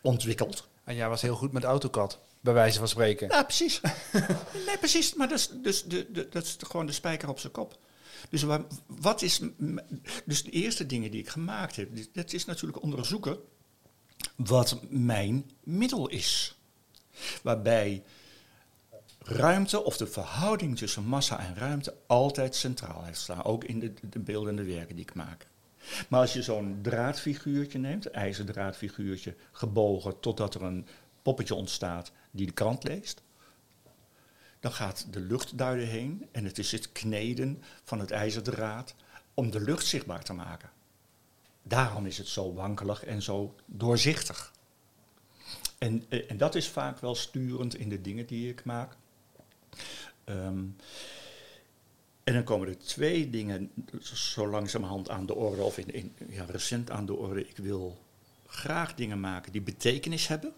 [0.03, 0.69] ontwikkeld.
[0.85, 3.29] En jij was heel goed met AutoCAD, bij wijze van spreken.
[3.29, 3.81] Ja, precies.
[4.67, 5.15] nee, precies.
[5.15, 7.79] Maar dat is, dus de, de, dat is gewoon de spijker op zijn kop.
[8.29, 8.45] Dus
[8.87, 9.41] wat is.
[10.25, 13.39] Dus de eerste dingen die ik gemaakt heb, dat is natuurlijk onderzoeken
[14.37, 16.59] wat mijn middel is.
[17.43, 18.03] Waarbij
[19.19, 23.45] ruimte of de verhouding tussen massa en ruimte altijd centraal heeft staan.
[23.45, 25.49] Ook in de, de beeldende werken die ik maak.
[26.09, 30.87] Maar als je zo'n draadfiguurtje neemt, een ijzerdraadfiguurtje, gebogen totdat er een
[31.23, 33.23] poppetje ontstaat die de krant leest
[34.61, 38.95] dan gaat de lucht heen en het is het kneden van het ijzerdraad
[39.35, 40.71] om de lucht zichtbaar te maken.
[41.63, 44.53] Daarom is het zo wankelig en zo doorzichtig.
[45.79, 48.97] En, eh, en dat is vaak wel sturend in de dingen die ik maak.
[50.25, 50.65] Ehm,
[52.25, 53.71] en dan komen er twee dingen
[54.03, 57.49] zo langzamerhand aan de orde, of in, in, ja, recent aan de orde.
[57.49, 57.99] Ik wil
[58.47, 60.53] graag dingen maken die betekenis hebben.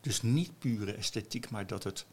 [0.00, 2.06] Dus niet pure esthetiek, maar dat het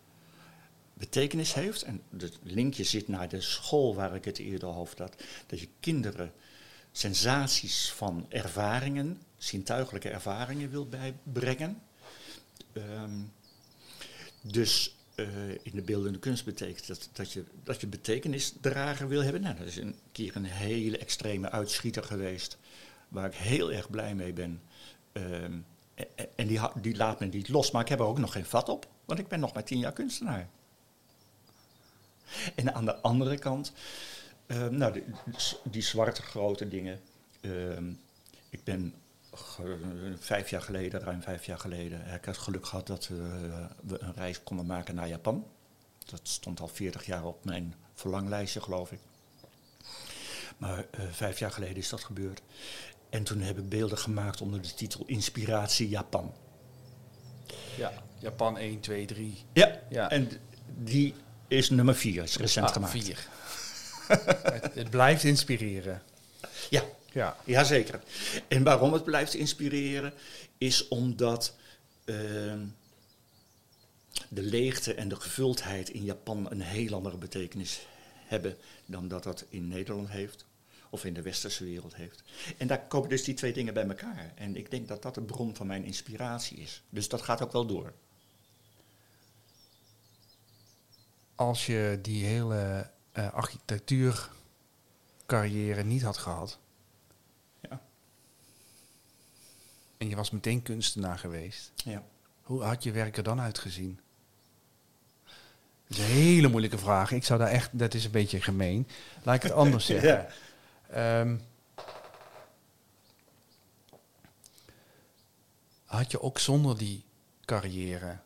[0.97, 1.81] betekenis heeft.
[1.81, 5.23] En het linkje zit naar de school waar ik het eerder over had.
[5.45, 6.34] Dat je kinderen
[6.91, 11.81] sensaties van ervaringen, zintuigelijke ervaringen wil bijbrengen.
[12.73, 13.31] Um,
[14.41, 19.41] dus uh, in de beeldende kunst betekent dat dat je, dat je betekenisdrager wil hebben.
[19.41, 22.58] Nou, dat is een keer een hele extreme uitschieter geweest,
[23.08, 24.62] waar ik heel erg blij mee ben.
[25.13, 25.65] Um,
[26.36, 28.69] en die, die laat me niet los, maar ik heb er ook nog geen vat
[28.69, 30.49] op, want ik ben nog maar tien jaar kunstenaar.
[32.55, 33.71] En aan de andere kant,
[34.45, 35.03] ehm, nou, die,
[35.63, 36.99] die, zwarte grote dingen.
[37.41, 37.91] Ehm,
[38.49, 38.93] ik ben
[40.19, 44.13] vijf jaar geleden, ruim vijf jaar geleden, heb ik het geluk gehad dat we een
[44.13, 45.47] reis konden maken naar Japan.
[46.05, 48.99] Dat stond al veertig jaar op mijn verlanglijstje, geloof ik.
[50.57, 52.41] Maar uh, vijf jaar geleden is dat gebeurd.
[53.09, 56.33] En toen heb ik beelden gemaakt onder de titel Inspiratie Japan.
[57.77, 59.43] Ja, Japan 1, 2, 3.
[59.53, 60.09] Ja, ja.
[60.09, 60.29] en
[60.77, 61.13] die
[61.47, 62.91] is nummer vier, is recent ah, gemaakt.
[62.91, 63.27] Vier.
[64.08, 66.01] het, het, blijft inspireren.
[66.69, 67.38] Ja, ja.
[67.43, 67.99] Jazeker.
[68.47, 70.13] En waarom het blijft inspireren,
[70.58, 71.55] is omdat
[72.05, 72.65] ehm,
[74.29, 77.88] de leegte en de gevuldheid in Japan een heel andere betekenis
[78.25, 80.45] hebben dan dat dat in Nederland heeft
[80.89, 82.23] of in de westerse wereld heeft.
[82.58, 84.31] En daar komen dus die twee dingen bij elkaar.
[84.36, 86.81] En ik denk dat dat de bron van mijn inspiratie is.
[86.89, 87.93] Dus dat gaat ook wel door.
[91.36, 96.60] Als je die hele uh, architectuurcarrière niet had gehad.
[97.69, 97.82] Ja.
[99.98, 101.71] En je was meteen kunstenaar geweest.
[101.76, 102.04] Ja.
[102.41, 104.00] Hoe had je werk er dan uitgezien?
[105.88, 107.12] Dat is een hele moeilijke vraag.
[107.12, 108.88] Ik zou daar echt, dat is een beetje gemeen.
[109.24, 110.28] Laat ik het anders zeggen.
[110.89, 111.19] ja.
[111.19, 111.41] um,
[115.86, 117.06] had je ook zonder die
[117.45, 118.19] carrière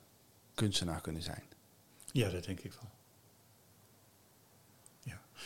[0.53, 1.43] kunstenaar kunnen zijn?
[2.11, 2.89] Ja, dat denk ik wel.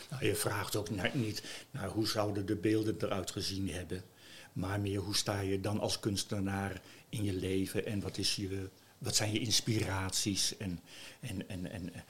[0.10, 4.04] Nou, je vraagt ook niet naar hoe zouden de beelden eruit gezien hebben,
[4.54, 8.70] maar meer hoe sta je dan als kunstenaar in je leven en wat, is je,
[8.98, 10.80] wat zijn je inspiraties en,
[11.20, 12.02] en, en, en eh,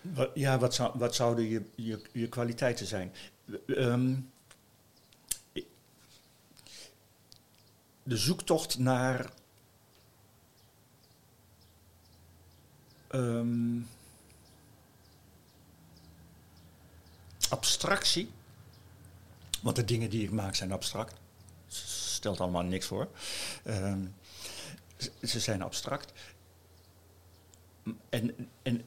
[0.00, 3.12] wat, ja, wat, zou, wat zouden je, je, je kwaliteiten zijn?
[3.66, 4.14] Ehm,
[8.02, 9.30] de zoektocht naar.
[13.08, 13.80] Ehm,
[17.56, 18.30] abstractie.
[19.62, 21.14] Want de dingen die ik maak zijn abstract.
[21.66, 23.08] Stelt allemaal niks voor.
[23.64, 24.04] Ehm,
[25.22, 26.12] ze zijn abstract.
[28.08, 28.84] En, en,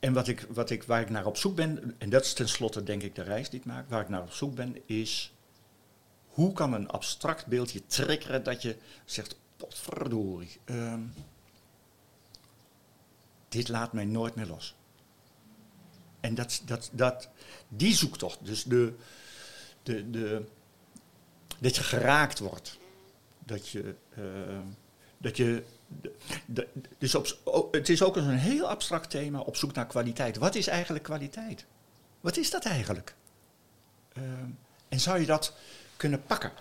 [0.00, 2.82] en wat ik, wat ik, waar ik naar op zoek ben, en dat is tenslotte
[2.82, 5.32] denk ik de reis die ik maak, waar ik naar op zoek ben, is
[6.26, 11.12] hoe kan een abstract beeldje triggeren dat je zegt, potverdorie, um,
[13.48, 14.74] dit laat mij nooit meer los.
[16.20, 17.28] En dat, dat, dat,
[17.68, 18.94] die zoektocht, dus de,
[19.82, 20.44] de, de,
[21.58, 22.78] dat je geraakt wordt,
[23.38, 24.58] dat je, uh,
[25.18, 25.62] dat je
[26.46, 30.36] de, dus op, het is ook een heel abstract thema op zoek naar kwaliteit.
[30.36, 31.66] Wat is eigenlijk kwaliteit?
[32.20, 33.14] Wat is dat eigenlijk?
[34.18, 34.22] Uh,
[34.88, 35.54] en zou je dat
[35.96, 36.52] kunnen pakken?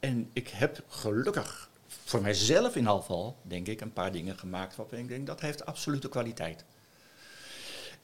[0.00, 1.70] En ik heb gelukkig
[2.04, 5.66] voor mijzelf in geval, denk ik, een paar dingen gemaakt waarvan ik denk dat heeft
[5.66, 6.64] absolute kwaliteit.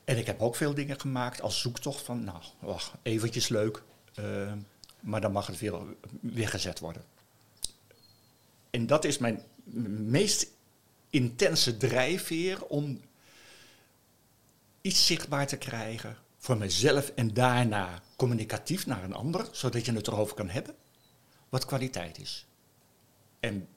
[0.09, 3.83] En ik heb ook veel dingen gemaakt als zoektocht van, nou, wacht, eventjes leuk,
[4.19, 4.53] uh,
[5.01, 5.75] maar dan mag het weer
[6.21, 7.05] weggezet worden.
[8.71, 9.43] En dat is mijn
[10.07, 10.51] meest
[11.11, 13.01] intense drijfveer om
[14.81, 20.07] iets zichtbaar te krijgen voor mezelf en daarna communicatief naar een ander, zodat je het
[20.07, 20.75] erover kan hebben,
[21.49, 22.47] wat kwaliteit is.
[23.41, 23.69] En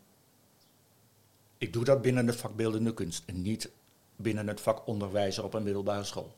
[1.57, 3.69] ik doe dat binnen de vakbeeldende kunst en niet
[4.21, 6.35] binnen het vak onderwijzer op een middelbare school.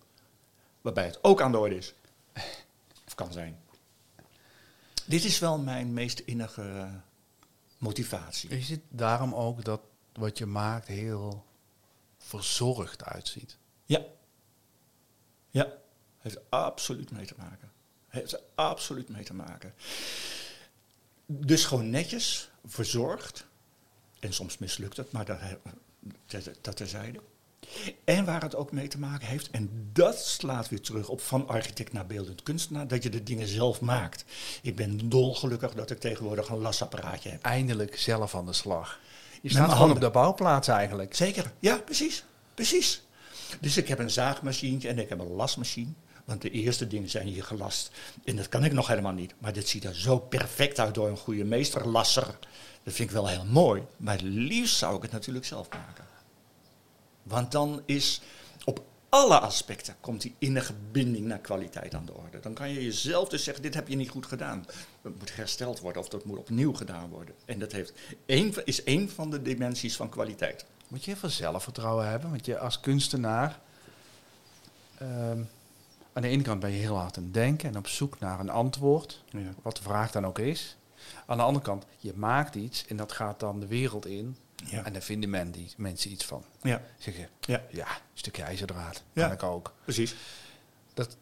[0.82, 1.94] Waarbij het ook aan de orde is.
[3.08, 3.62] Of kan zijn.
[5.06, 6.90] Dit is wel mijn meest innige
[7.78, 8.50] motivatie.
[8.50, 9.82] Is het daarom ook dat
[10.14, 11.46] wat je maakt heel
[12.18, 13.58] verzorgd uitziet?
[13.86, 14.02] Ja.
[15.50, 15.74] Ja,
[16.18, 17.72] heeft absoluut mee te maken.
[18.08, 19.74] Heeft absoluut mee te maken.
[21.26, 23.46] Dus gewoon netjes, verzorgd.
[24.20, 25.40] En soms mislukt het, maar dat,
[26.62, 27.20] dat terzijde.
[28.04, 31.48] En waar het ook mee te maken heeft, en dat slaat weer terug op van
[31.48, 34.26] architect naar beeldend kunstenaar, dat je de dingen zelf maakt.
[34.62, 37.44] Ik ben dolgelukkig dat ik tegenwoordig een lasapparaatje heb.
[37.44, 39.00] Eindelijk zelf aan de slag.
[39.42, 41.16] Je staat gewoon op de bouwplaats eigenlijk.
[41.16, 42.24] Zeker, ja, precies.
[42.54, 43.02] Precies.
[43.60, 45.92] Dus ik heb een zaagmachine en ik heb een lasmachine.
[46.26, 47.92] Want de eerste dingen zijn hier gelast.
[48.24, 49.34] En dat kan ik nog helemaal niet.
[49.38, 52.38] Maar dit ziet er zo perfect uit door een goede meesterlasser.
[52.84, 53.84] Dat vind ik wel heel mooi.
[53.98, 56.06] Maar liefst zou ik het natuurlijk zelf maken.
[57.24, 58.22] Want dan is
[58.66, 62.40] op alle aspecten komt die innige binding naar kwaliteit aan de orde.
[62.40, 64.66] Dan kan je jezelf dus zeggen, dit heb je niet goed gedaan.
[65.02, 67.36] Dat moet hersteld worden of dat moet opnieuw gedaan worden.
[67.46, 67.94] En dat heeft
[68.26, 70.66] één, is één van de dimensies van kwaliteit.
[70.88, 73.60] Moet je veel zelfvertrouwen hebben, want je als kunstenaar...
[74.98, 75.42] Ehm,
[76.14, 78.40] aan de ene kant ben je heel hard aan het denken en op zoek naar
[78.40, 79.54] een antwoord, ja.
[79.62, 80.78] wat de vraag dan ook is.
[81.26, 84.38] Aan de andere kant, je maakt iets en dat gaat dan de wereld in.
[84.66, 84.86] Ja.
[84.86, 86.46] En daar vinden men die, mensen iets van.
[86.62, 86.82] Ja.
[86.98, 89.04] Zeggen, ja, ja een stukje ijzerdraad.
[89.14, 89.24] Ja.
[89.24, 89.74] Kan ik ook.
[89.84, 90.16] Precies.
[90.94, 91.18] Dat,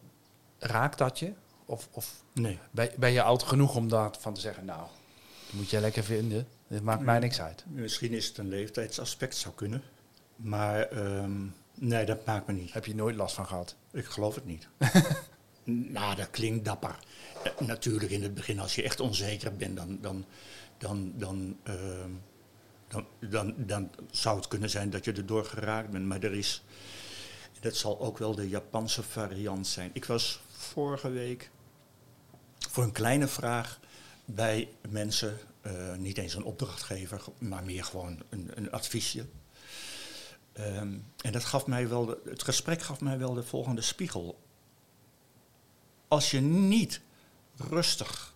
[0.58, 1.32] raakt dat je?
[1.64, 2.58] Of, of nee.
[2.70, 4.80] ben, ben je oud genoeg om daar van te zeggen, nou,
[5.46, 6.48] dat moet jij lekker vinden.
[6.68, 7.64] Dit maakt mij niks uit.
[7.66, 9.82] Misschien is het een leeftijdsaspect, zou kunnen.
[10.36, 12.72] Maar um, nee, dat maakt me niet.
[12.72, 13.76] Heb je nooit last van gehad?
[13.90, 14.68] Ik geloof het niet.
[15.94, 16.96] nou, dat klinkt dapper.
[17.46, 20.24] Uh, natuurlijk in het begin, als je echt onzeker bent, dan, dan,
[20.78, 21.74] dan, dan uh,
[22.92, 26.06] dan, dan, dan zou het kunnen zijn dat je erdoor geraakt bent.
[26.06, 26.64] Maar er is,
[27.60, 29.90] dat zal ook wel de Japanse variant zijn.
[29.92, 31.50] Ik was vorige week
[32.70, 33.80] voor een kleine vraag
[34.24, 39.26] bij mensen, uh, niet eens een opdrachtgever, maar meer gewoon een, een adviesje.
[40.58, 44.38] Um, en dat gaf mij wel, het gesprek gaf mij wel de volgende spiegel.
[46.08, 47.00] Als je niet
[47.56, 48.34] rustig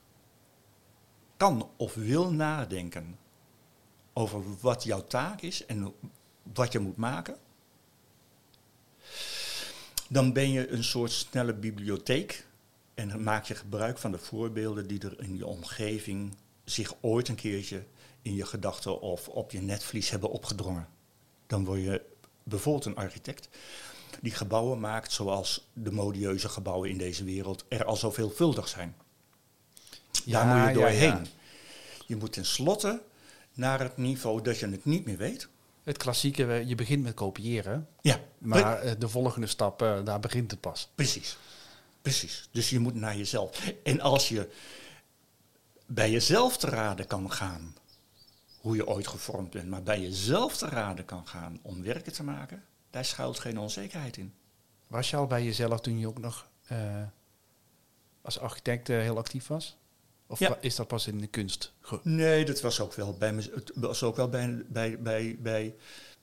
[1.37, 3.19] kan of wil nadenken
[4.19, 5.95] over wat jouw taak is en
[6.55, 7.37] wat je moet maken,
[10.09, 12.47] dan ben je een soort snelle bibliotheek
[12.95, 17.29] en dan maak je gebruik van de voorbeelden die er in je omgeving zich ooit
[17.29, 17.85] een keertje
[18.23, 20.89] in je gedachten of op je netvlies hebben opgedrongen.
[21.47, 22.03] Dan word je
[22.43, 23.49] bijvoorbeeld een architect
[24.21, 28.97] die gebouwen maakt zoals de modieuze gebouwen in deze wereld er al zo veelvuldig zijn.
[30.25, 31.09] Ja, Daar moet je doorheen.
[31.09, 32.03] Ja, ja.
[32.07, 33.03] Je moet tenslotte
[33.57, 35.49] naar het niveau dat je het niet meer weet.
[35.83, 37.89] Het klassieke, je begint met kopiëren.
[38.01, 38.21] Ja.
[38.39, 40.91] Maar eh, de volgende stap, eh, daar begint het pas.
[40.95, 41.39] Precies.
[42.03, 42.49] Precies.
[42.53, 43.73] Dus je moet naar jezelf.
[43.83, 44.49] En als je
[45.87, 47.75] bij jezelf te raden kan gaan
[48.61, 52.23] hoe je ooit gevormd bent, maar bij jezelf te raden kan gaan om werken te
[52.23, 54.35] maken, daar schuilt geen onzekerheid in.
[54.87, 57.03] Was je al bij jezelf toen je ook nog uh,
[58.23, 59.77] als architect heel actief was?
[60.27, 61.73] Of is dat pas in de kunst?
[62.03, 65.75] Nee, dat was ook wel bij, me, het was ook wel bij, bij, bij, bij,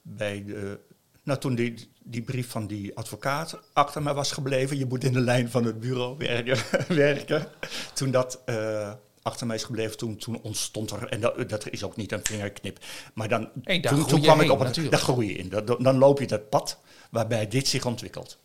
[0.02, 0.80] bij de,
[1.24, 5.14] Nou, toen die, die brief van die advocaat achter me was gebleven, je moet in
[5.14, 6.58] de lijn van het bureau werken,
[6.96, 7.48] werken.
[7.94, 11.84] toen dat uh, achter mij is gebleven, toen, toen ontstond er, en dat, dat is
[11.84, 12.80] ook niet een vingerknip,
[13.14, 13.50] maar dan,
[13.82, 15.50] toen, toen kwam ik op het, daar groei je in.
[15.50, 18.38] Dat, dan loop je dat pad waarbij dit zich ontwikkelt.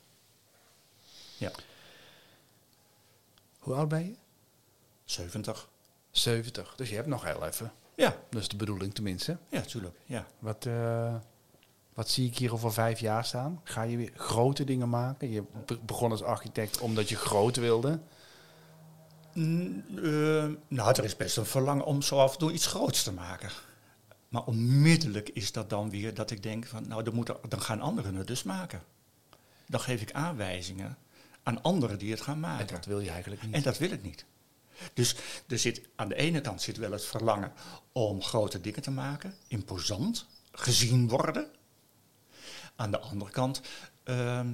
[1.36, 1.50] Ja.
[3.58, 4.14] Hoe oud ben je?
[5.10, 5.68] 70.
[6.10, 7.72] 70, dus je hebt nog heel even.
[7.94, 8.16] Ja.
[8.30, 9.38] Dat is de bedoeling tenminste.
[9.48, 9.96] Ja, tuurlijk.
[10.04, 10.26] Ja.
[10.38, 11.14] Wat, uh,
[11.94, 13.60] wat zie ik hier over vijf jaar staan?
[13.64, 15.30] Ga je weer grote dingen maken?
[15.30, 15.42] Je
[15.82, 18.00] begon als architect omdat je groot wilde.
[19.34, 23.12] Uh, nou, er is best een verlangen om zo af en toe iets groots te
[23.12, 23.50] maken.
[24.28, 27.80] Maar onmiddellijk is dat dan weer dat ik denk van, nou, dan, moeten, dan gaan
[27.80, 28.82] anderen het dus maken.
[29.66, 30.98] Dan geef ik aanwijzingen
[31.42, 32.68] aan anderen die het gaan maken.
[32.68, 33.54] En dat wil je eigenlijk niet.
[33.54, 34.24] En dat wil ik niet.
[34.94, 35.16] Dus
[35.48, 37.52] er zit, aan de ene kant zit wel het verlangen
[37.92, 41.50] om grote dingen te maken, imposant, gezien worden.
[42.76, 43.60] Aan de andere kant
[44.04, 44.52] ehm,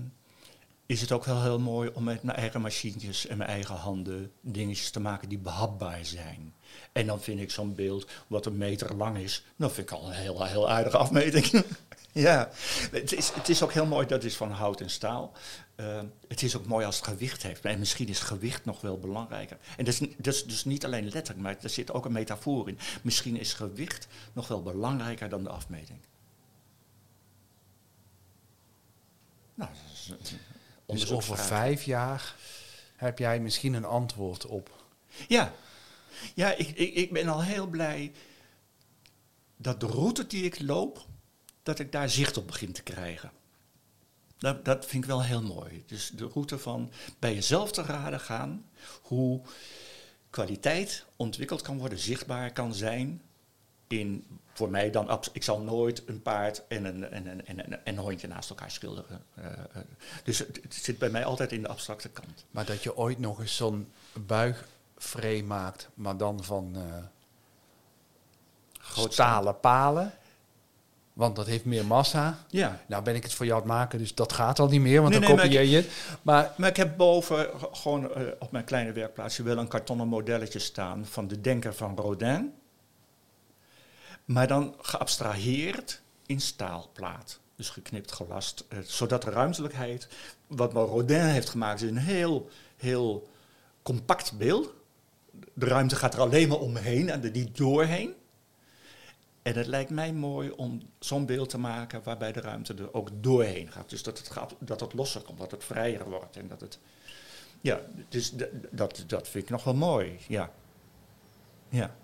[0.87, 4.33] is het ook wel heel mooi om met mijn eigen machientjes en mijn eigen handen
[4.41, 6.55] dingetjes te maken die behapbaar zijn.
[6.93, 10.07] En dan vind ik zo'n beeld wat een meter lang is, dat vind ik al
[10.07, 11.65] een heel, heel aardige afmeting.
[12.13, 12.51] ja,
[12.91, 15.33] het is, het is ook heel mooi, dat is van hout en staal.
[15.77, 17.65] Uh, het is ook mooi als het gewicht heeft.
[17.65, 19.59] En misschien is gewicht nog wel belangrijker.
[19.77, 22.69] En dat is, dat is dus niet alleen letterlijk, maar er zit ook een metafoor
[22.69, 22.79] in.
[23.03, 25.99] Misschien is gewicht nog wel belangrijker dan de afmeting.
[29.55, 29.71] Nou,
[31.01, 32.35] dus over vijf jaar
[32.97, 34.85] heb jij misschien een antwoord op.
[35.29, 35.53] Ja,
[36.35, 38.13] ja ik, ik, ik ben al heel blij
[39.57, 41.07] dat de route die ik loop,
[41.63, 43.33] dat ik daar zicht op begin te krijgen.
[44.39, 45.85] Dat, dat vind ik wel heel mooi.
[45.87, 48.65] Dus de route van bij jezelf te raden gaan
[49.03, 49.41] hoe
[50.31, 53.23] kwaliteit ontwikkeld kan worden, zichtbaar kan zijn.
[53.87, 57.99] In, voor mij dan, ik zal nooit een paard en een, en, en, en, een
[57.99, 59.23] hondje naast elkaar schilderen.
[59.39, 59.45] Uh,
[60.25, 62.45] dus het, zit bij mij altijd in de abstracte kant.
[62.51, 66.83] Maar dat je ooit nog eens zo'n buigframe maakt, maar dan van uh,
[69.09, 70.13] stalen palen.
[71.13, 72.39] Want dat heeft meer massa.
[72.49, 72.81] Ja.
[72.87, 75.01] Nou ben ik het voor jou aan het maken, dus dat gaat al niet meer,
[75.01, 75.89] want dan nee, kopieer je het.
[76.23, 80.59] Maar, maar ik heb boven gewoon uh, op mijn kleine werkplaatsje wel een kartonnen modelletje
[80.59, 82.55] staan van de denker van Rodin.
[84.25, 87.41] Maar dan geabstraheerd in staalplaat.
[87.57, 88.65] Dus geknipt, gelast.
[88.73, 90.09] Uh, zodat de ruimtelijkheid,
[90.47, 93.29] wat Rodin heeft gemaakt, is een heel, heel
[93.83, 94.73] compact beeld.
[95.53, 98.15] De ruimte gaat er alleen maar omheen en er niet doorheen.
[99.43, 103.09] En het lijkt mij mooi om zo'n beeld te maken waarbij de ruimte er ook
[103.21, 103.91] doorheen gaat.
[103.91, 106.37] Dus dat het, gaat, dat het losser komt, dat het vrijer wordt.
[106.37, 106.79] En dat het,
[107.61, 108.33] ja, dus
[108.71, 110.51] dat, dat vind ik nog wel mooi, ja.
[111.69, 111.97] Ja.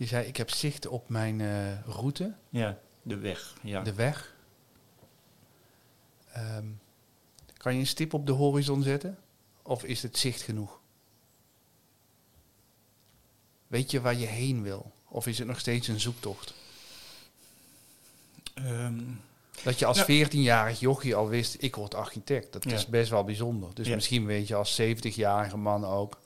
[0.00, 2.34] Je zei, ik heb zicht op mijn uh, route.
[2.48, 3.54] Ja, de weg.
[3.62, 3.82] Ja.
[3.82, 4.34] De weg.
[6.36, 6.80] Um,
[7.56, 9.18] kan je een stip op de horizon zetten?
[9.62, 10.80] Of is het zicht genoeg?
[13.66, 14.92] Weet je waar je heen wil?
[15.08, 16.54] Of is het nog steeds een zoektocht?
[18.54, 19.20] Um,
[19.62, 22.52] dat je als 14-jarig jochie al wist, ik word architect.
[22.52, 23.74] Dat is best wel bijzonder.
[23.74, 26.18] Dus misschien weet je als 70-jarige man ook,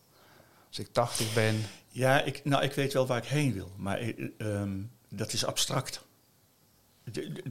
[0.69, 1.65] als ik 80 ben.
[1.95, 6.07] Ja, ik, nou, ik weet wel waar ik heen wil, maar um, dat is abstract.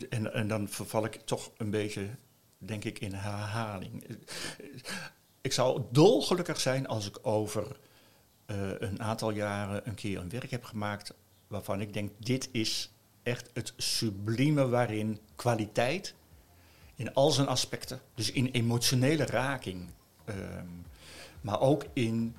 [0.10, 2.10] en, en dan verval ik toch een beetje,
[2.58, 4.18] denk ik, in herhaling.
[5.42, 7.80] Ik zou dolgelukkig zijn als ik over
[8.80, 11.14] een aantal jaren een keer een werk heb gemaakt
[11.48, 12.92] waarvan ik denk, dit is
[13.24, 16.16] echt het sublieme waarin kwaliteit
[16.96, 19.90] in al zijn aspecten, dus in emotionele raking,
[20.26, 20.68] ehm,
[21.42, 22.36] maar ook in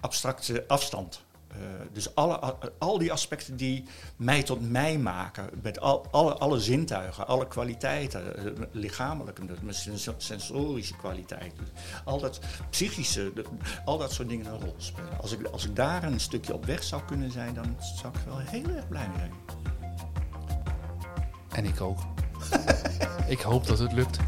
[0.00, 1.24] abstracte afstand.
[1.60, 3.84] Uh, dus alle, al die aspecten die
[4.16, 9.42] mij tot mij maken, met al, alle, alle zintuigen, alle kwaliteiten, uh, lichamelijke,
[10.16, 11.68] sensorische kwaliteiten,
[12.04, 13.32] al dat psychische,
[13.84, 15.20] al dat soort dingen een rol spelen.
[15.20, 18.20] Als ik, als ik daar een stukje op weg zou kunnen zijn, dan zou ik
[18.26, 19.32] wel heel erg blij zijn.
[21.52, 21.98] En ik ook.
[23.28, 24.18] ik hoop dat het lukt.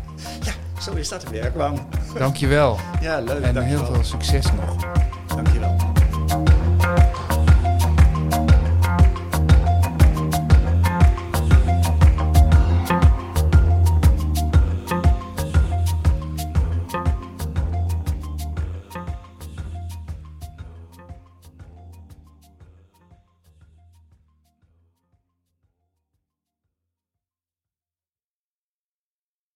[0.42, 2.18] Ja, zo is dat werk, Dankjewel.
[2.18, 2.78] Dankjewel.
[3.00, 3.42] Ja, leuk.
[3.42, 4.86] En heel veel succes nog.
[5.26, 5.97] Dankjewel.